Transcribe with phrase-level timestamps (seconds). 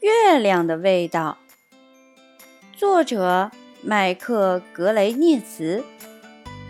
[0.00, 1.38] 月亮的味道，
[2.76, 3.50] 作者
[3.82, 5.82] 麦克格雷涅茨，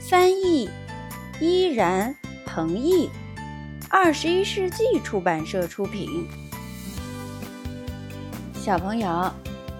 [0.01, 0.71] 翻译
[1.39, 3.11] 依然彭毅，
[3.91, 6.09] 二十一世纪出版社出品。
[8.55, 9.31] 小朋友，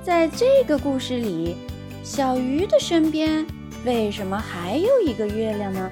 [0.03, 1.57] 在这个故事里，
[2.05, 3.47] 小鱼的身边
[3.83, 5.91] 为什么还有一个月亮呢？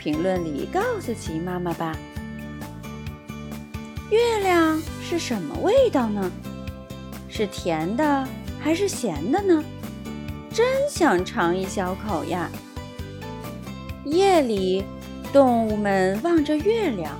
[0.00, 1.96] 评论里告诉琪妈妈吧。
[4.10, 6.30] 月亮是什么味道呢？
[7.36, 8.24] 是甜的
[8.60, 9.64] 还是咸的呢？
[10.52, 12.48] 真想尝一小口呀！
[14.04, 14.84] 夜里，
[15.32, 17.10] 动物们望着月亮，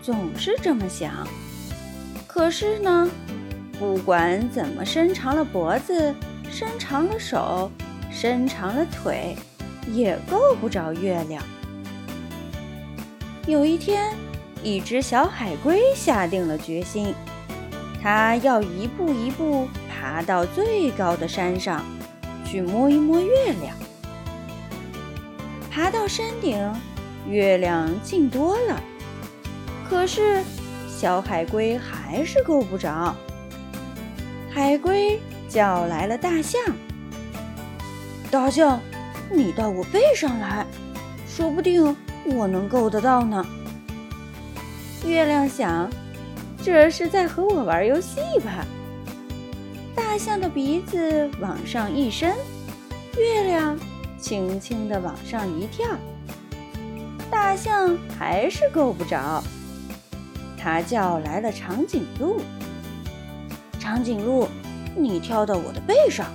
[0.00, 1.26] 总是这么想。
[2.28, 3.10] 可是呢，
[3.76, 6.14] 不管怎么伸长了脖子，
[6.48, 7.68] 伸长了手，
[8.12, 9.34] 伸长了腿，
[9.92, 11.42] 也够不着月亮。
[13.48, 14.14] 有一天，
[14.62, 17.12] 一只小海龟下定了决心。
[18.04, 21.82] 它要一步一步爬到最高的山上，
[22.44, 23.74] 去摸一摸月亮。
[25.70, 26.70] 爬到山顶，
[27.26, 28.78] 月亮近多了，
[29.88, 30.42] 可是
[30.86, 33.16] 小海龟还是够不着。
[34.52, 36.60] 海龟叫来了大象
[38.30, 38.78] ：“大象，
[39.30, 40.66] 你到我背上来，
[41.26, 43.46] 说不定我能够得到呢。”
[45.06, 45.88] 月亮想。
[46.64, 48.64] 这是在和我玩游戏吧？
[49.94, 52.34] 大象的鼻子往上一伸，
[53.18, 53.78] 月亮
[54.18, 55.86] 轻轻地往上一跳，
[57.30, 59.44] 大象还是够不着。
[60.56, 62.40] 它叫来了长颈鹿
[63.78, 64.48] ：“长颈鹿，
[64.96, 66.28] 你跳到我的背上，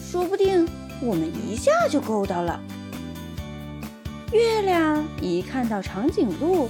[0.00, 0.68] 说不定
[1.00, 2.60] 我们一下就够到了。”
[4.30, 6.68] 月亮一看到长颈鹿，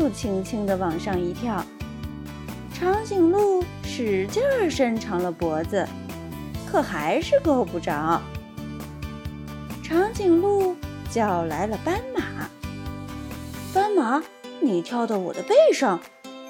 [0.00, 1.62] 又轻轻地往上一跳。
[2.78, 5.84] 长颈鹿使劲儿伸长了脖子，
[6.70, 8.22] 可还是够不着。
[9.82, 10.76] 长颈鹿
[11.10, 12.48] 叫来了斑马
[13.74, 14.22] ：“斑马，
[14.60, 15.98] 你跳到我的背上，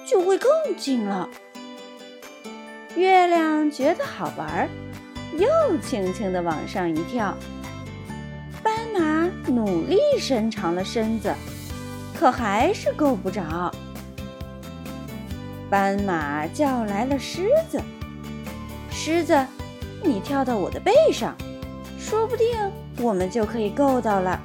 [0.06, 1.26] 就会更近了。”
[2.94, 4.68] 月亮觉得好玩，
[5.38, 7.34] 又轻轻地往上一跳。
[8.62, 11.34] 斑马努力伸长了身子，
[12.14, 13.72] 可还是够不着。
[15.70, 17.78] 斑马叫来了狮子
[18.90, 19.46] ：“狮子，
[20.02, 21.36] 你跳到我的背上，
[21.98, 22.46] 说不定
[23.02, 24.40] 我们就可以够到了。”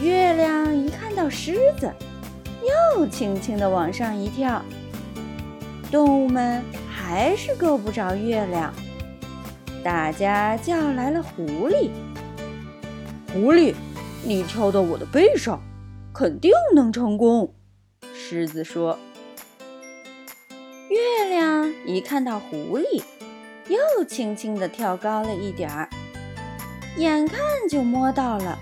[0.00, 1.92] 月亮一看到狮子，
[2.96, 4.62] 又轻轻地往上一跳。
[5.90, 8.72] 动物们还是够不着月亮，
[9.84, 11.90] 大家叫来了狐狸
[13.34, 13.74] ：“狐狸，
[14.24, 15.60] 你跳到我的背上，
[16.14, 17.52] 肯定能成功。”
[18.14, 18.98] 狮子说。
[21.84, 23.02] 一看到狐狸，
[23.68, 25.88] 又轻轻地跳高了一点儿，
[26.96, 28.56] 眼看就摸到了，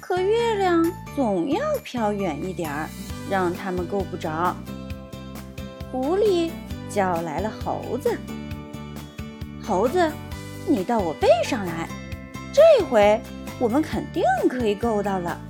[0.00, 2.88] 可月亮总要飘远一点儿，
[3.28, 4.56] 让他们够不着。
[5.90, 6.50] 狐狸
[6.88, 8.16] 叫来了猴子
[9.62, 10.10] ：“猴子，
[10.68, 11.88] 你到我背上来，
[12.52, 13.20] 这回
[13.58, 15.40] 我们肯定可以够到了。”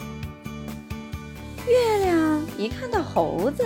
[1.69, 3.65] 月亮一看到猴子。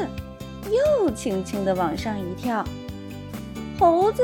[0.70, 2.62] 又轻轻地往上一跳，
[3.80, 4.22] 猴子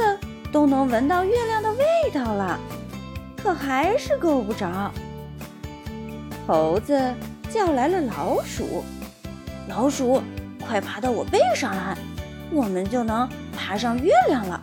[0.53, 2.61] 都能闻到月亮的味道了，
[3.43, 4.93] 可还是够不着。
[6.47, 7.15] 猴子
[7.49, 8.85] 叫来了老鼠
[9.67, 10.23] ：“老鼠，
[10.61, 11.97] 快爬到我背上来，
[12.53, 14.63] 我们就能爬上月亮了。”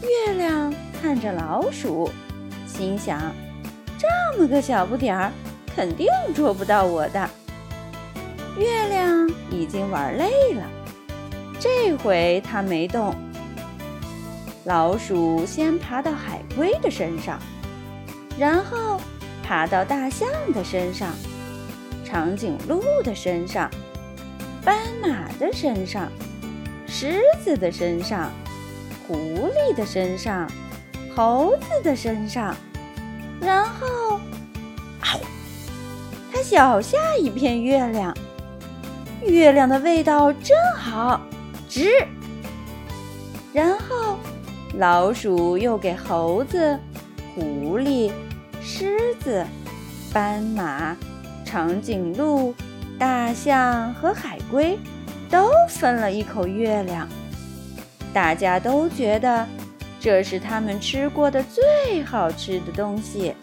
[0.00, 2.10] 月亮看着老鼠，
[2.66, 3.20] 心想
[4.00, 5.30] ：“这么个小不点儿，
[5.74, 7.28] 肯定捉不到我的。”
[8.56, 10.62] 月亮已经玩累了，
[11.60, 13.14] 这回它没动。
[14.66, 17.38] 老鼠先爬到海龟的身上，
[18.36, 19.00] 然后
[19.40, 21.14] 爬到大象的身上、
[22.04, 23.70] 长颈鹿的身上、
[24.64, 26.10] 斑马的身上、
[26.84, 28.32] 狮子的身上、
[29.06, 30.50] 狐狸的身上、
[31.14, 32.52] 猴子的身上，
[33.40, 34.18] 然后，
[35.00, 38.12] 它咬下一片月亮。
[39.22, 41.20] 月亮的味道真好，
[41.68, 42.04] 吱。
[43.52, 44.05] 然后，
[44.76, 46.78] 老鼠又给猴子、
[47.34, 48.10] 狐狸、
[48.60, 49.44] 狮子、
[50.12, 50.96] 斑马、
[51.44, 52.54] 长颈鹿、
[52.98, 54.78] 大象和海龟
[55.30, 57.08] 都分了一口月亮。
[58.12, 59.46] 大家都觉得
[60.00, 63.34] 这是他们吃过的最好吃的东西。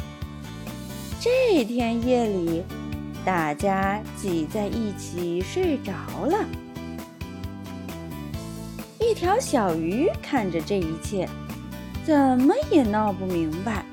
[1.19, 2.63] 这天夜里。
[3.25, 5.94] 大家挤在一起睡着
[6.25, 6.38] 了。
[9.13, 11.30] 一条小鱼看着这一切，
[12.04, 13.86] 怎么也闹不明白，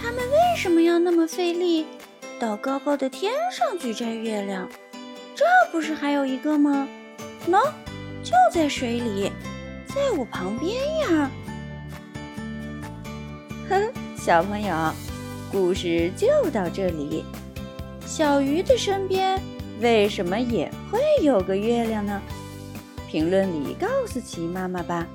[0.00, 1.86] 他们为什么要那么费力，
[2.38, 4.68] 到高高的天上去摘月亮？
[5.34, 6.86] 这不是还有一个吗？
[7.48, 7.60] 喏，
[8.22, 9.32] 就在水里，
[9.88, 11.30] 在我旁边呀！
[13.68, 14.92] 哼，小朋友，
[15.50, 17.24] 故事就到这里。
[18.06, 19.42] 小鱼的身边
[19.80, 22.22] 为什么也会有个月亮呢？
[23.12, 25.06] 评论里告诉琪妈妈吧。